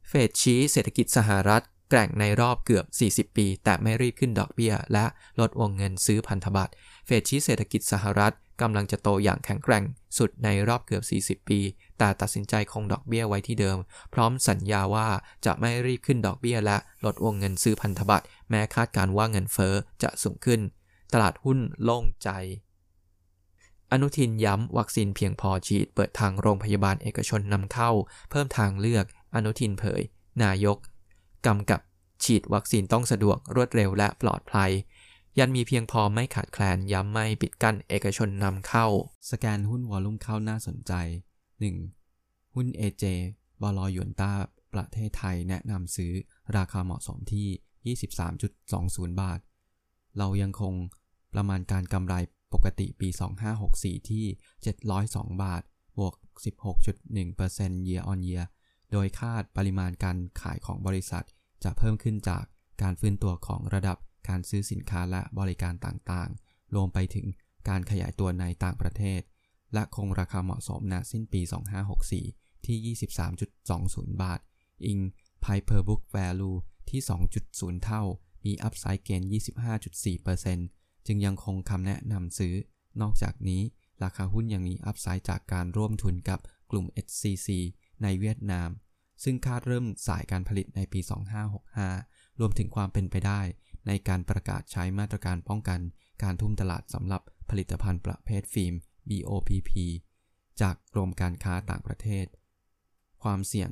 [0.08, 2.84] เฟดชี้เศรษฐกิจสหรัฐ แกร่งในรอบเกือบ
[3.30, 5.04] 40 ปี แต่ไม่รีบขึ้นดอกเบี้ย และ
[5.40, 6.72] ลดวงเงินซื้อพันธบัตร
[7.06, 9.84] เฟดชี้เศรษฐกิจสหรัฐกำลังจะโตอย่างแข็งแกร่ง
[10.18, 11.60] สุดในรอบเกือบ 40 ปี
[11.98, 13.78] แต่ตัดสินใจคงดอกเบี้ยไว้ที่เดิม
[14.14, 15.08] พร้อมสัญญาว่า
[15.46, 20.60] จะไม่รีบขึ้นดอกเบี้ย และลดวงเงินซื้อพันธบัตร แม้คาดการว่าเงินเฟอ้อจะสูงขึ้น
[21.12, 22.30] ตลาดหุ้นโล่งใจ
[23.92, 27.90] อนุทินย้ำวัคซีนเพียงพอฉีดเปิดทางโรงพยาบาลเอกชนนำเข้า
[28.30, 30.02] เพิ่มทางเลือก อนุทินเผย
[30.42, 30.78] นายก
[31.46, 31.80] กำกับ
[32.24, 34.70] ฉีดวัคซีนต้องสะดวกรวดเร็วและปลอดภัย
[35.38, 38.86] ยันมีเพียงพอไม่ขาดแคลนย้ำไม่ปิดกั้นเอกชนนำเข้า
[39.30, 40.92] สแกนหุ้นวอลุ่มเข้าน่าสนใจ
[41.74, 42.54] 1.
[42.54, 43.04] หุ้น AJ
[43.62, 44.32] บลอยวนต้า
[44.74, 46.12] ประเทศไทยแนะนำซื้อ
[46.56, 47.96] ราคาเหมาะสมที่
[48.54, 49.40] 23.20 บาท
[50.18, 50.74] เรายังคง
[51.34, 52.14] ประมาณการกำไร
[52.52, 53.08] ปกติปี
[53.58, 54.24] 2564 ที่
[54.84, 55.62] 702 บาท
[55.98, 56.14] บวก
[57.04, 58.46] 16.1% year on year
[58.92, 61.24] โดยคาดปริมาณการขายของบริษัท
[61.64, 62.44] จะเพิ่มขึ้นจาก
[62.82, 67.26] การฟื้นตัวของระดับการซื้อสินค้าและบริการต่างๆ รวมไปถึง
[67.68, 69.20] การขยายตัวในต่างประเทศ
[69.74, 71.40] และคงราคาเหมาะสมณสิ้นปี
[72.04, 72.96] 2564 ที่
[73.36, 74.40] 23.20 บาท
[74.86, 74.98] อิง
[75.44, 76.56] Piper book value
[76.90, 77.00] ที่
[77.42, 78.02] 2.0 เท่า
[78.44, 79.22] มีอัพไซด์เกน
[79.94, 82.54] 25.4%จึงยังคงคำแนะนำซื้อ
[83.00, 83.62] นอกจากนี้
[84.02, 86.40] ราคาหุ้นยังมีอัพไซด์จากการร่วมทุนกับ
[86.70, 87.48] กลุ่ม HCC
[88.02, 88.68] ในเวียดนาม
[89.24, 91.00] ซึ่งคาดเริ่มสายการผลิตในปี
[91.70, 93.40] 2565 รวมถึงความเป็นไปได้
[93.86, 95.80] ในการประกาศใช้มาตรการป้องกัน
[96.22, 98.74] การทุ่มตลาดสำหรับผลิตภัณฑ์ประเภทฟิล์ม
[99.08, 99.70] BOPP
[100.60, 102.26] จากกรมการค้าต่างประเทศ
[103.22, 103.70] ความเสี่ยง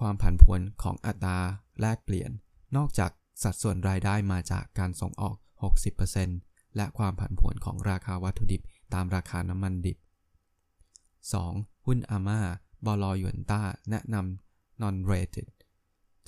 [0.00, 1.38] ความผันผวนของอัตรา
[1.80, 2.30] แลกเปลี่ยน
[2.76, 3.10] นอกจาก
[3.42, 5.36] สัดส่วนรายได้มาจากการส่งออก
[6.06, 8.62] 60%และความผันผวนของราคาวัตถุดิบ
[8.94, 9.98] ตามราคาน้ำมันดิบ
[11.30, 11.86] 2.
[11.86, 12.40] หุ้นอาม่า
[12.86, 15.48] บลอยวนต้าแนะนำ non-rated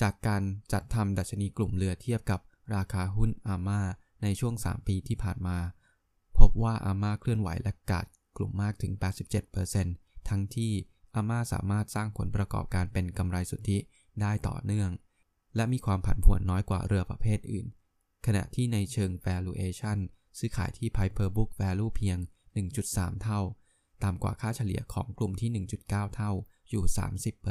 [0.00, 2.40] จากการจัดทำดัชนีกลุ่มเรือเทียบกับ
[2.74, 3.80] ราคาหุ้นอาม่า
[4.22, 5.58] ในช่วง 3 ปีที่ผ่านมา
[6.38, 8.92] พบว่าอาม่าเคลื่อนไหวและกาดกลุ่มมากถึง
[9.60, 10.72] 87%ทั้งที่
[11.14, 13.78] อาม่าสามารถสร้างผลประกอบการเป็นกำไรสุทธิ
[14.20, 14.90] ได้ต่อเนื่อง
[15.56, 17.66] และมีความผันผวนน้อยกว่าเรือประเภทอื่น
[18.26, 19.98] ขณะที่ในเชิง valuation
[20.38, 22.18] ซื้อขายที่ Piper book value เพียง
[22.70, 23.40] 1.3 เท่า
[24.04, 26.32] ต่ำกว่าค่าเฉลี่ยของกลุ่มที่ 1.9 เท่า
[26.70, 26.84] อยู่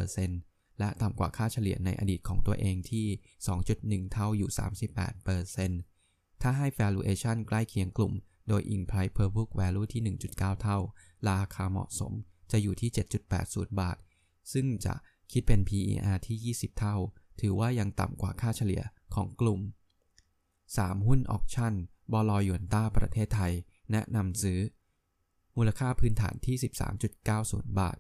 [0.06, 3.08] 30%และต่ำกว่าค่าเฉลี่ยในอดีตของตัวเองที่
[3.62, 4.52] 2.1 เท่าอยู่
[5.66, 8.14] 38%ถ้าให้ valuation ใกล้เคียงกลุ่ม
[8.48, 10.02] โดย in price per book value ที่
[10.36, 10.78] 1.9 เท่า
[11.30, 12.14] ราคาเหมาะสม
[12.52, 12.90] จะอยู่ที่
[13.36, 13.98] 7.80 บาท
[14.54, 14.94] ซึ่งจะ
[15.32, 16.96] คิดเป็น PER ที่ 20 เท่า
[17.42, 18.82] ถือว่ายังต่ำกว่าค่าเฉลี่ย
[19.16, 19.60] ของกลุ่ม
[20.38, 21.08] 3.
[21.08, 21.74] หุ้นออกชั่น
[22.12, 23.54] บลอยวนต้าประเทศไทย
[23.92, 24.60] แนะนำซื้อ
[25.64, 26.56] มูลค่าพื้นฐานที่
[27.18, 27.98] 13.90 บาท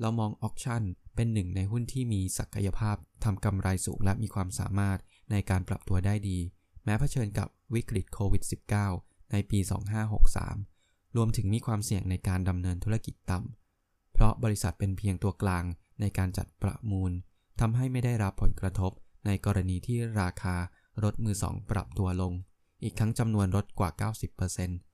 [0.00, 0.82] เรามองออกชั่น
[1.14, 4.98] เป็นหนึ่งในหุ้นที่มีศักยภาพทำกำไรสูงและมีความสามารถ
[5.30, 6.38] ในการปรับตัวได้ดี
[6.84, 8.42] แม้เผชิญกับวิกฤตโควิด
[8.86, 9.58] -19 ในปี
[10.38, 15.64] 2563 รวมถึงมีความเสี่ยงในการดำเนินธุรกิจต่ำ เพราะบริษัทเป็นเพียงตัวกลาง
[16.00, 17.12] ในการจัดประมูล
[17.60, 18.92] ทำให้ไม่ได้รับผลกระทบ
[19.26, 20.56] ในกรณีที่ราคา
[21.02, 22.32] รถมือสองปรับตัวลง
[22.82, 23.90] อีกทั้งจำนวนรถกว่า
[24.58, 24.89] 90%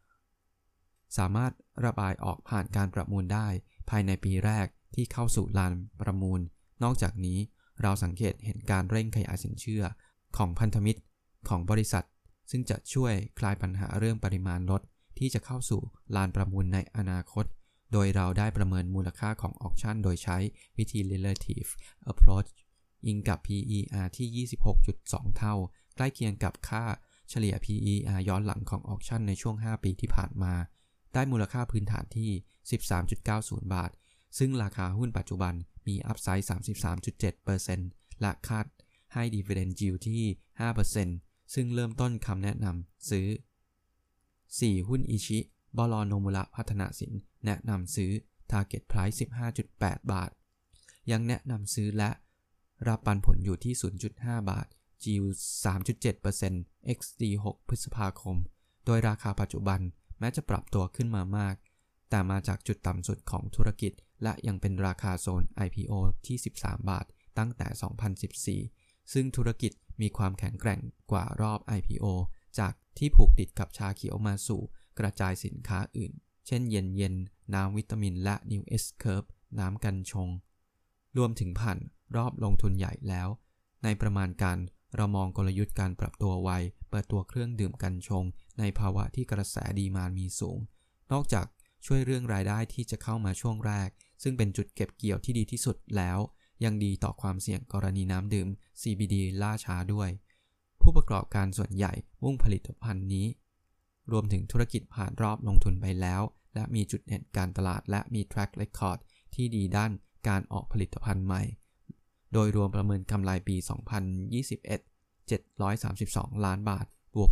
[1.16, 1.52] สามารถ
[1.84, 3.48] ระบายออกผ่านการประมูลได้
[3.90, 6.40] ภายในปีแรกที่เข้าสู่ลานประมูล
[6.82, 7.38] นอกจากนี้
[7.82, 9.82] เราสังเกตเห็นการเร่งขยายสินเชื่อ
[10.36, 11.00] ของพันธมิตร
[11.48, 12.04] ของบริษัท
[12.50, 14.82] ซึ่งจะช่วยคลายปัญหาเรื่องปริมาณรถ
[15.18, 15.80] ที่จะเข้าสู่
[16.16, 17.44] ลานประมูลในอนาคต
[17.92, 20.36] โดยเราได้ประเมินมูลค่าของ Auction โดยใช้
[20.78, 21.70] วิธี relative
[22.12, 22.48] approach
[23.06, 24.46] อิงกับ PER ที่
[24.88, 25.54] 26.2 เท่า
[25.96, 26.84] ใกล้เคียงกับค่า
[27.30, 30.54] เฉลี่ย PER ย้อนหลังของ Auction ในช่วง 5 ปีที่ผ่านมา
[31.16, 32.30] ได้มูลค่าพื้นฐานที่
[33.02, 33.90] 13.90 บาท
[34.38, 35.54] ซึ่งราคาหุ้นปัจจุบัน
[35.86, 36.48] มี upside
[37.50, 38.66] 33.7%และคาด
[39.14, 40.24] ให้ Dividend Yield ที่
[40.88, 43.26] 5%ซึ่งเริ่มต้นคำแนะนำซื้อ
[44.08, 44.88] 4.
[44.88, 45.38] หุ้นอิชิ
[45.76, 47.12] บลโนมุระพัฒนาสิน
[47.44, 48.10] แนะนำซื้อ
[48.50, 49.16] Target Price
[49.62, 50.30] 15.8 บาท
[51.10, 52.10] ยังแนะนำซื้อและ
[52.88, 53.74] รับปันผลอยู่ที่
[54.12, 54.66] 0.5 บาท
[55.04, 58.36] Yield 3.7% XD 6 พฤษภาคม
[58.84, 59.80] โดยราคาปัจจุบัน
[60.18, 61.56] แม้จะปรับตัวขึ้นมามาก
[62.10, 65.92] แต่มาจากจุดต่ำสุดของธุรกิจ และยังเป็นราคาโซน IPO
[66.26, 67.06] ที่ 13 บาท
[67.38, 72.06] ตั้งแต่ 2014 ซึ่งธุรกิจมีความแข็งแกร่งกว่ารอบ IPO
[72.58, 74.62] จากที่ผูกติดกับชาเขียวมาสู่
[74.98, 76.12] กระจายสินค้าอื่น
[76.46, 77.14] เช่นเย็นเย็น
[77.54, 80.28] น้ำวิตามินและ New S Curve น้ำกันชง
[81.16, 81.78] รวมถึงผ่าน
[82.16, 83.28] รอบลงทุนใหญ่แล้ว
[83.84, 84.58] ในประมาณการ
[84.96, 86.50] เรามองกลยุทธ์การปรับตัวไว
[86.90, 88.24] เปิดตัวเครื่องดื่มกันชง
[88.58, 90.58] ในภาวะที่กระแสดีมามีสูง
[91.12, 91.46] นอกจาก
[91.86, 93.88] ช่วยเรื่องรายได้ที่จะเข้ามาช่วงแรก
[94.22, 96.18] ซึ่งเป็นจุดเก็บเกี่ยวที่ดีที่สุดแล้ว
[96.64, 98.48] ยังดีต่อความเสี่ยงกรณีน้ำดื่ม
[98.80, 100.10] CBD ล่าช้าด้วย
[100.80, 101.92] ผู้ประกอบการส่วนใหญ่
[102.22, 103.26] มุ่งผลิตภัณฑ์นี้
[104.12, 106.22] รวมถึงธุรกิจผ่านรอบลงทุนไปแล้ว
[106.54, 108.98] และมีจุดเด่นการตลาดและมี track record
[109.34, 109.92] ที่ดีด้าน
[110.28, 111.42] การออกผลิตภัณฑ์ใหม่
[112.32, 113.56] โดยรวมประเมินกำไรปี
[114.40, 117.30] 2021 732 ล้านบาท บวก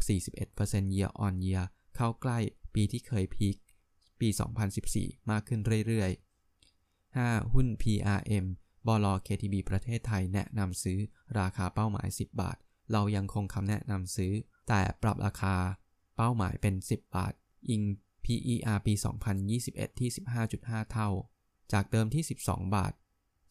[0.49, 1.65] 41% year on year
[1.97, 2.39] เข้าใกล้
[2.75, 3.57] ปีที่เคยพีค
[4.21, 4.29] ปี
[4.81, 6.25] 2014 มากขึ้นเรื่อยๆ
[6.79, 7.53] 5.
[7.53, 8.47] หุ้น PRM
[8.87, 10.99] บล KTB ประเทศไทยแนะนำซื้อ
[11.39, 12.57] ราคาเป้าหมาย 10 บาท
[12.93, 14.33] เรายังคงคำแนะนำซื้อ
[14.69, 15.57] แต่ปรับราคา
[16.17, 17.33] เป้าหมายเป็น 10 บาท
[17.71, 17.83] อิง
[18.25, 18.95] PER ปี
[19.47, 20.11] 2021 ที่
[20.51, 21.09] 15.5 เท่า
[21.73, 22.93] จากเดิมที่ 12 บาท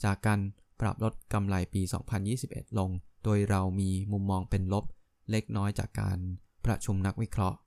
[0.04, 0.40] จากการ
[0.82, 1.82] ปรับลดกำไรปี
[2.30, 2.90] 2021 ลง
[3.24, 4.86] โดยเรามีมุมมองเป็นลบ
[5.32, 6.18] เล็กน้อยจากการ
[6.66, 7.58] ประชุมนักวิเคราะห์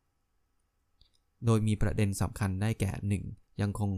[1.44, 2.92] โดยมีประเด็นสำคัญได้แก่
[3.26, 3.60] 1.
[3.60, 3.90] ยังคง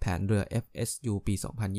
[0.00, 1.34] แผนเรือ FSU ปี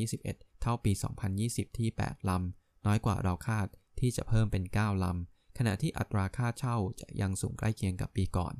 [0.08, 0.92] 2021 เท่าปี
[1.34, 3.66] 2020 ที่ 8 ลำ น้อยกว่าเราคาด
[4.00, 8.54] ที่จะเพิ่มเป็น 9 ลำ ขณะที่อัตราค่าเช่าจะยังสูงใกล้เคียงกับปีก่อน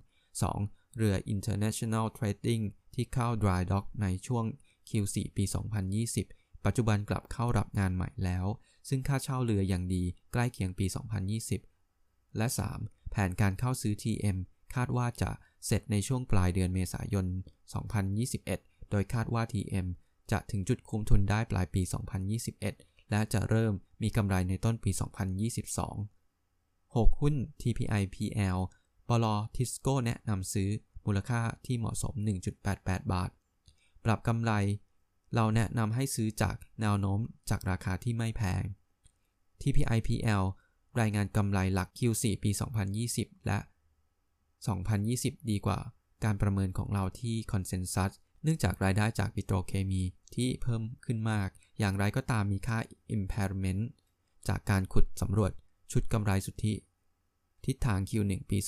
[0.45, 0.97] 2.
[0.97, 4.45] เรือ International Trading ที่เข้า dry dock ในช่วง
[4.89, 5.45] Q4 ปี
[6.05, 8.47] 2020 ปัจจุบันกลับเข้ารับงานใหม่แล้ว
[8.89, 10.87] ซึ่งค่าเช่าเรืออย่างดีใกล้เคียงปี
[11.33, 11.74] 2020
[12.37, 12.47] และ
[12.81, 13.11] 3.
[13.11, 14.37] แผนการเข้าซื้อ TM
[14.75, 15.31] คาดว่าจะ
[15.67, 17.27] เสร็จในช่วงปลายเดือนเมษายน
[18.09, 19.87] 2021 โดยคาดว่า TM
[20.33, 21.83] จะถึงจุดคุ้มทุนได้ปลายปี
[22.47, 24.91] 2021 และจะเริ่มมีกำไรในต้นปี
[26.15, 28.59] 2022 6 หุ้น TPI PL
[29.09, 30.71] ปลอทิสโก้แนะนำซื้อ
[31.07, 32.15] มูลค่าที่เหมาะสม
[32.65, 33.31] 1.88 บาท
[34.05, 34.53] ปรับกำไร
[35.35, 37.21] เราแนะนำให้ซื้อจากแนวโน้ม
[37.51, 38.63] จากราคาที่ไม่แพง
[39.61, 40.43] TPIPL
[41.01, 42.51] รายงานกำไรหลัก Q4 ปี
[42.99, 43.59] 2020 และ
[44.55, 45.79] 2020 ดีกว่า
[46.25, 50.03] การประเมินของเราที่ Consensus เนื่องจากรายได้จากปิโตรเคมี
[50.35, 52.79] ที่เพิ่มขึ้นมาก อย่างไรก็ตามมีค่า
[53.17, 53.83] impairment
[54.49, 55.53] จากการขุดสำรวจ
[55.93, 56.75] ชุดกำไรสุทธิ
[57.65, 58.59] ทิศทาง Q1 ปี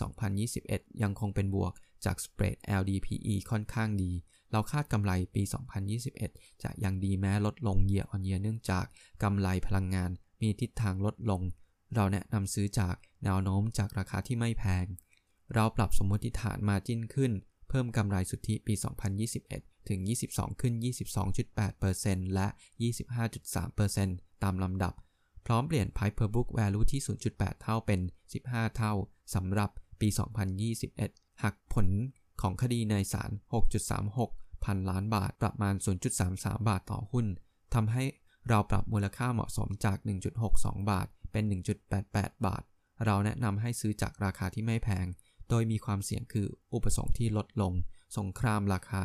[0.47, 1.73] 2021 ยังคงเป็นบวก
[2.05, 4.13] จาก spread LDPE ค่อนข้างดี
[4.53, 5.43] เราคาดกำไรปี
[6.03, 8.85] 2021 จะยังดีแม้ลดลงเยียร์ออนเยียเนื่องจาก
[9.23, 10.11] กำไรพลังงาน
[10.43, 11.43] มีทิศทางลดลง
[11.95, 12.95] เราแนะนำซื้อจาก
[13.25, 14.87] แนวโน้มจากราคาที่ไม่แพง
[15.55, 17.33] เราปรับสมมติฐานมาจิ้นขึ้น
[17.69, 18.75] เพิ่มกำไรสุทธิปี
[19.31, 20.75] 2021 ถึง 22 ขึ้น
[21.55, 22.47] 22.8%และ
[23.25, 24.95] 25.3%ตามลำดับ
[25.47, 28.01] พร้อมเปลี่ยน Price per book value ที่ 0.8 เท่าเป็น
[28.39, 28.93] 15 เท่า
[29.35, 29.71] สำหรับ
[30.01, 30.09] ปี
[30.75, 31.87] 2021 หักผล
[32.41, 33.31] ของคดีในศาล
[34.13, 35.75] 6.36 พันล้านบาท ประมาณ
[36.21, 37.27] 0.33 บาทต่อหุ้น
[37.75, 38.05] ทำให้
[38.49, 39.97] เราปรับมูลค่าเหมาะสมจาก
[40.45, 41.45] 1.62 บาท เป็น
[41.95, 42.63] 1.88 บาท
[43.05, 45.07] เราแนะนำให้ซื้อจากราคาที่ไม่แพง
[45.49, 47.73] โดยมีความเสี่ยงคืออุปสงค์ที่ลดลง
[48.19, 49.05] สงครามราคา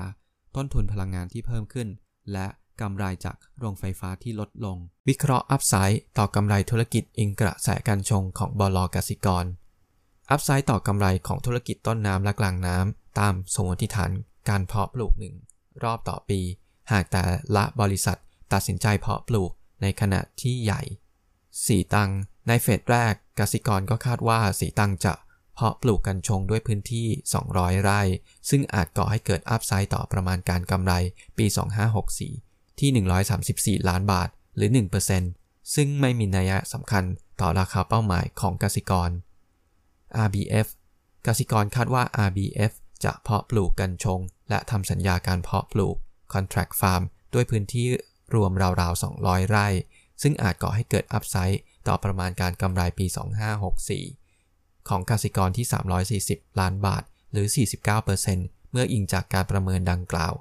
[0.55, 1.87] ต้นทุนพลังงานที่เพิ่มขึ้น
[2.33, 2.47] และ
[2.81, 4.77] กำไรจากโรงไฟฟ้าที่ลดลง
[5.09, 9.45] วิเคราะห์ upside ต่อกำไรธุรกิจอิงกระแสกัญชงของบลกสิกร
[10.31, 14.11] upside ต่อกำไรของธุรกิจต้นน้ำและกลางน้ำตามสมมติฐาน
[14.49, 15.35] การเพาะปลูกหนึ่ง
[15.83, 16.39] รอบต่อปี
[16.91, 17.23] หากแต่
[17.55, 18.17] ละบริษัท
[18.53, 20.81] ตัดสินใจเพาะปลูกในขนาดที่ใหญ่
[21.65, 22.09] ศรีตรัง
[22.47, 25.13] ใน phase แรกกสิกรก็คาดว่าศรีตรังจะ
[25.55, 27.07] เพาะปลูกกัญชงด้วยพื้นที่
[27.45, 28.01] 200 ไร่
[28.49, 30.93] ซึ่งอาจก่อให้เกิดอัพไซด์ต่อประมาณการกำไร
[31.37, 31.45] ปี
[32.13, 34.69] 2564 ที่ 134 ล้านบาทหรือ
[35.21, 37.03] 1%ซึ่งไม่มีนัยสำคัญ
[37.41, 39.09] ต่อราคาเป้าหมายของกสิกร
[40.25, 40.67] RBF
[41.27, 42.71] กสิกรคาดว่า RBF
[43.03, 45.95] จะเพาะปลูกกันชง และทำสัญญาการเพาะปลูก
[46.33, 47.87] Contract Farm ด้วยพื้นที่
[48.35, 49.67] รวมราวๆ 200 ไร่
[50.21, 53.05] ซึ่งอาจก่อให้เกิดอัพไซด์ต่อประมาณการกำไรปี
[54.17, 55.65] 2564 ของกสิกรที่
[56.43, 57.47] 340 ล้านบาท หรือ
[58.09, 60.33] 49%เมื่ออิงจากการประเมินดังกล่าว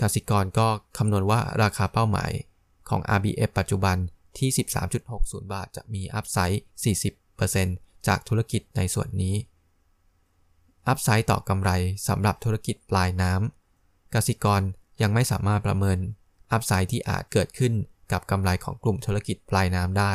[0.00, 0.68] กสิกรก็
[0.98, 2.32] คำนวณว่าราคาเป้าหมาย
[2.88, 3.96] ของ RBF ปัจจุบัน
[4.38, 4.50] ที่
[5.00, 6.62] 13.60 บาท จะมี upside
[7.34, 9.36] 40%จากธุรกิจในส่วนนี้
[10.88, 11.70] upside ต่อกำไร
[12.08, 14.62] สำหรับธุรกิจปลายน้ำกสิกร
[15.02, 15.98] ยังไม่สามารถประเมิน
[16.52, 17.74] upside ที่อาจเกิดขึ้น
[18.12, 20.14] กับกำไรของกลุ่มธุรกิจปลายน้ำได้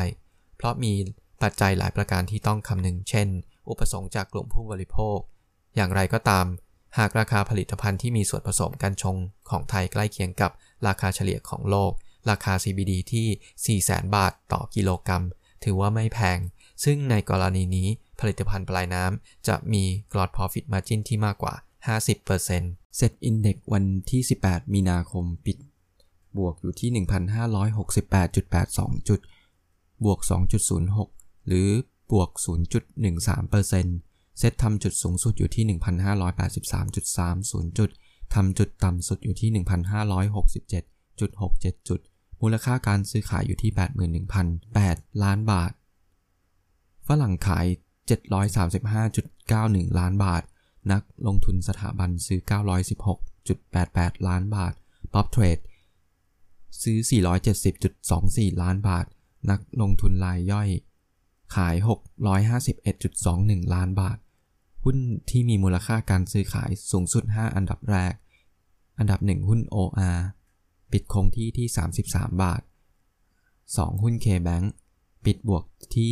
[0.57, 0.93] เพราะมี
[1.41, 3.27] ปัจจัยหลายประการที่ต้องคำนึง เช่น
[3.69, 5.17] อุปสงค์จากกลุ่มผู้บริโภค
[5.75, 6.45] อย่างไรก็ตาม
[6.97, 9.17] หากราคาผลิตภัณฑ์ที่มีส่วนผสมการชง
[9.49, 10.51] ของไทยใกล้เคียงกับ
[10.87, 11.91] ราคาเฉลี่ยของโลก
[12.29, 15.23] ราคา CBD ที่ 400,000 บาทต่อกิโลกรัม
[15.63, 16.39] ถือว่าไม่แพง
[16.83, 17.87] ซึ่งในกรณีนี้
[18.19, 21.53] ผลิตภัณฑ์ปลายน้ำจะมี gross profit margin ที่มากกว่า
[22.25, 25.57] 50%เซ็ตอินเด็กวันที่ 18 มีนาคมปิด
[26.37, 29.19] บวกอยู่ที่ 1,568.82 จุด
[30.05, 30.19] บวก
[30.83, 31.69] 2.06 หรือ
[32.11, 32.29] บวก
[33.15, 37.89] 0.13%เซตทำจุดสูงสุดอยู่ที่ 1,583.30 จุด
[38.33, 41.99] ทำจุดต่ำสุดอยู่ที่ 1,567.67 จุด
[42.41, 43.71] มูลค่าการซื้อขายอยู่ที่
[44.47, 45.71] 81,008 ล้านบาท
[47.07, 47.65] ฝรั่งขาย
[49.21, 50.43] 735.91 ล้านบาท
[50.91, 52.39] นักลงทุนสถาบันซื้อ
[53.13, 54.73] 916.88 ล้านบาท
[55.13, 55.57] ป๊อปเทรด
[56.81, 56.97] ซื้อ
[57.79, 59.05] 470.24 ล้านบาท
[59.49, 60.69] นักลงทุนรายย่อย
[61.55, 61.75] ขาย
[62.53, 64.17] 651.21 ล้านบาท
[64.83, 64.97] หุ้น
[65.29, 68.13] ที่มีมูลค่าการซื้อขายสูงสุด 5 อันดับแรก
[68.99, 70.19] อันดับ 1 หุ้น OR
[70.91, 71.67] ปิดคงที่ที่
[72.05, 72.61] 33 บาท
[73.31, 74.65] 2 หุ้น KBank
[75.25, 76.07] ปิดบวกที่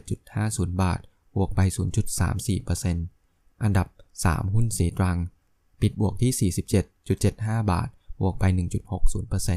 [0.00, 1.00] 147.50 บาท
[1.36, 1.60] บวกไป
[2.42, 3.88] 0.34%อันดับ
[4.20, 5.18] 3 หุ้นสีตรัง
[5.80, 6.52] ปิดบวกที่
[7.02, 7.88] 47.75 บาท
[8.22, 8.44] บวกไป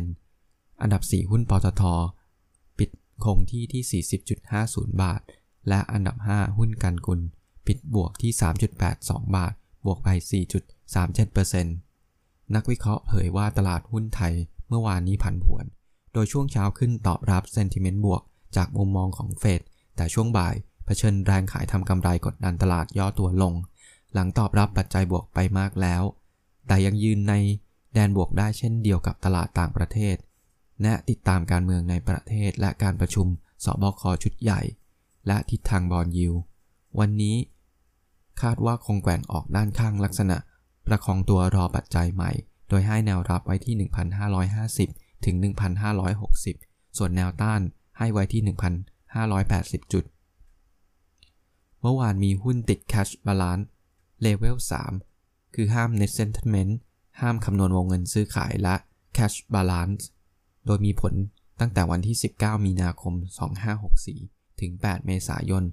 [0.05, 1.83] 1.60%อันดับ 4 หุ้นปตท
[2.77, 2.89] ปิด
[3.23, 4.03] คงที่ที่
[4.47, 5.21] 40.50 บาท
[5.69, 7.19] และอันดับ 5 หุ้นกันกุล
[7.67, 8.31] ปิดบวกที่
[8.83, 9.53] 3.82 บาท
[9.85, 10.09] บวกไป
[10.91, 11.63] 4.37%
[12.55, 14.33] นักวิเคราะห์เผยว่าตลาดหุ้นไทย
[14.67, 15.65] เมื่อวานนี้ผันผวน
[16.13, 18.21] โดยช่วงเช้าขึ้นตอบรับเซนติเมนต์บวก
[18.55, 19.61] จากมุมมองของเฟด
[19.95, 23.53] แต่ช่วงบ่ายเผชิญแรงขายทำกำไรกดดันตลาดย่อตัวลง
[24.13, 26.03] หลังตอบรับปัจจัยบวกไปมากแล้ว
[26.67, 27.33] แต่ยังยืนใน
[27.95, 30.15] แดนบวกได้เช่นเดียวกับตลาดต่างประเทศ
[30.83, 33.27] และติดตามการเมืองในประเทศและการประชุม
[33.65, 34.61] สบคชุดใหญ่
[35.27, 36.33] และทิศทางบอลยิว
[36.99, 37.35] วันนี้
[38.41, 40.37] คาดว่าคงแกว่งออกด้านข้างลักษณะ
[40.87, 42.31] ประคองตัวรอปัจจัยใหม่
[42.69, 43.75] โดยให้แนวรับไว้ที่
[44.49, 45.35] 1,550 ถึง
[46.17, 47.61] 1,560 ส่วนแนวต้าน
[47.97, 48.41] ให้ไว้ที่
[49.21, 50.03] 1,580 จุด
[51.81, 53.65] เมื่อวานมีหุ้นติด Cash Balance
[54.25, 54.55] Level
[55.05, 56.73] 3 คือห้าม Net Settlement
[57.21, 58.75] ห้ามคำนวณวงเงินซื้อขายและ
[59.17, 60.03] cash balance
[60.65, 61.13] โดยมีผล
[61.59, 63.13] ตั้งแต่วันที่ 19 มีนาคม
[63.87, 65.63] 2564 ถึง 8 เมษายน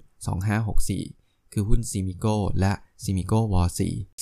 [0.71, 2.25] 2564 คือหุ้น ZMICO
[2.59, 3.73] และ ZMICO วอร์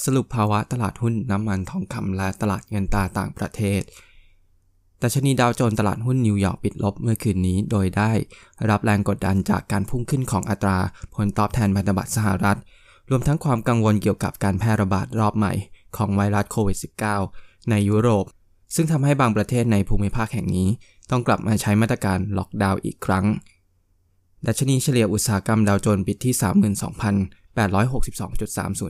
[0.03, 3.81] สรุปภาวะตลาดหุ้นน้ำมันทองคำและตลาดเงินตาต่างประเทศ
[4.99, 8.11] แต่ชนีดาวโจนส์ตลาดหุ้นนิวยอร์กปิดลบเมื่อคืนนี้ โดยได้
[8.69, 10.77] รับแรงกดดันจากการพุ่งขึ้นของอัตรา
[11.15, 12.59] ผลตอบแทนพันธบัตรสหรัฐ
[13.09, 15.53] รวมทั้งความกังวลเกี่ยวกับการแพร่ระบาดรอบใหม่
[15.97, 16.77] ของไวรัสโควิด
[17.23, 18.25] -19 ในยุโรป
[18.75, 20.69] ซึ่งทำให้บางประเทศในภูมิภาคแห่งนี้
[21.09, 23.25] ต้องกลับมาใช้มาตรการล็อกดาวน์อีกครั้ง
[24.47, 26.35] ดัชนีเฉลี่ยอุตสาหกรรมดาวโจนส์ปิดที่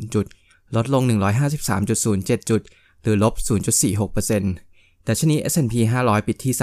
[0.01, 0.25] 32,862.30 จุด
[0.75, 1.03] ลดลง
[1.71, 2.61] 153.07 จุด
[3.01, 3.33] หรือลบ
[4.01, 6.53] 0.46%ดัชนี S&P 500 ปิดที่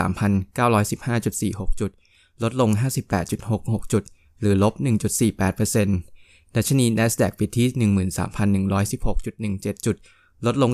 [1.57, 1.91] 3,915.46 จุด
[2.43, 2.71] ลดลง
[3.31, 4.03] 58.66 จุด
[4.41, 4.75] หรือลบ
[5.45, 7.67] 1.48%ดัชนี NASDAQ ปิดที่
[8.69, 9.97] 13,116.17 จุด
[10.47, 10.71] ลดลง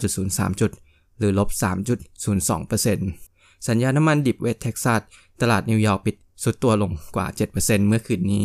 [0.00, 0.70] 409.03 จุด
[1.18, 1.48] หรือลบ
[2.18, 5.00] 3.02%สัญญาน้ำมันดิบเวสเท็กซัส
[5.40, 8.44] ตลาดนิวยอร์กปิดทรุดตัวลงกว่า 7%เมื่อคืนนี้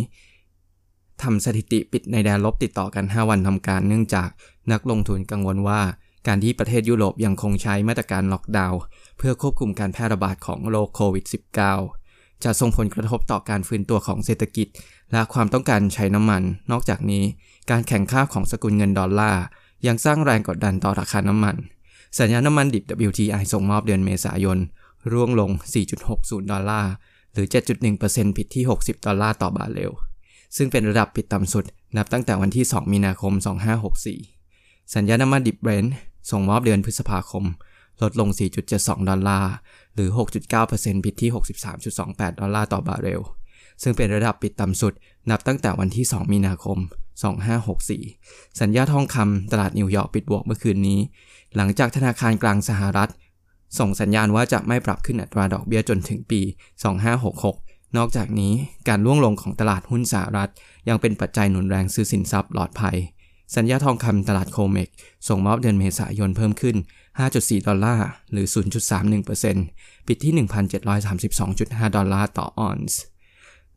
[1.21, 4.29] ทำสถิติปิดในแดนลบติดต่อกัน 5 วันทำการเนื่องจาก
[4.71, 5.81] นักลงทุนกังวลว่า
[6.27, 8.79] การที่ประเทศยุโรปยังคงใช้มาตรการล็อกดาวน์
[9.17, 11.25] เพื่อควบคุมการแพร่ระบาดของโรคโควิด
[11.81, 14.67] -19 จะส่งผลกระทบต่อการฟื้นตัวของเศรษฐกิจ
[15.11, 17.23] และความต้องการใช้น้ำมัน นอกจากนี้
[17.71, 19.43] การแข่งข้าของสกุลเงินดอลลาร์
[19.87, 21.55] ยังสร้างแรงกดดันต่อราคาน้ำมัน
[22.19, 24.57] สัญญาณน้ำมันดิบ WTI ส่งมอบเดือนเมษายน
[25.11, 25.51] ร่วงลง
[26.01, 26.91] 4.60 ดอลลาร์
[27.33, 27.47] หรือ
[27.91, 29.91] 7.1%ปิดที่ 60 ดอลลาร์ต่อบาร์เรล
[30.57, 31.65] ซึ่งเป็นระดับปิดต่ำสุด
[31.97, 33.33] นับตั้งแต่วันที่ 2 มีนาคม
[34.13, 35.95] 2564 สัญญาน้ำมันดิบเบรนท์
[36.31, 37.45] ส่งมอบเดือนพฤษภาคม
[38.01, 38.29] ลดลง
[38.69, 39.53] 4.72 ดอลลาร์
[39.93, 40.09] หรือ
[40.57, 41.31] 6.9%ปิดที่
[41.85, 43.21] 63.28 ดอลลาร์ต่อบาร์เรล
[43.81, 44.93] ซึ่งเป็นระดับปิดต่ำสุด
[45.29, 46.77] นับตั้งแต่วันที่ 2 มีนาคม
[47.69, 50.99] 2564 สัญญาทองคำตลาดนิวยอร์กปิดบวกเมื่อคืนนี้
[51.55, 53.11] หลังจากธนาคารกลางสหรัฐ
[53.79, 56.41] ส่งสัญญาณว่าจะไม่ปรับขึ้นอัตราดอกเบี้ยจนถึงปี
[57.19, 58.53] 2566 นอกจากนี้
[58.87, 60.51] การร่วงลงของตลาดหุ้นสหรัฐ
[60.89, 62.97] ยังเป็นปัจจัยหนุนแรงซื้อสินทรัพย์ปลอดภัย
[63.55, 64.89] สัญญาทองคำตลาด COMEX
[65.27, 66.75] ส่งมอบเดือนเมษายนเพิ่มขึ้น
[67.19, 68.47] 5.4 ดอลลาร์ หรือ
[69.27, 70.33] 0.31%ปิดที่
[71.09, 72.99] 1,732.5 ดอลลาร์ต่อออนซ์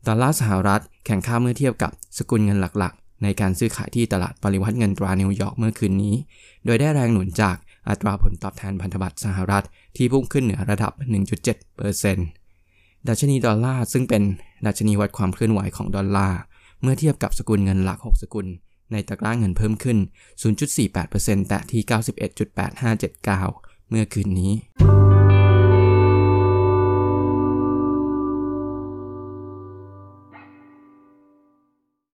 [0.05, 6.15] ดอลลาร์สหรัฐแข็งค่าเมื่อเทียบกับสกุลเงินหลักๆ ในการซื้อขายที่ตลาดปริวรรตเงินตรานิวยอร์กเมื่อคืนนี้
[6.65, 7.55] โดยได้แรงหนุนจาก
[7.89, 10.91] อัตราผลตอบแทนพันธบัตรสหรัฐที่พุ่งขึ้นเหนือระดับ
[12.19, 14.23] 1.7%ดัชนีดอลลาร์ซึ่งเป็น
[14.65, 16.39] ดัชนีวัดความเคลื่อนไหวของดอลลาร์
[16.81, 18.47] เมื่อเทียบกับสกุลเงินหลัก 6 สกุล
[18.91, 19.97] ในตะกร้าเงินเพิ่มขึ้น
[20.73, 21.81] 0.48%แต่ที่
[23.25, 24.51] 91.8579 เมื่อคืนนี้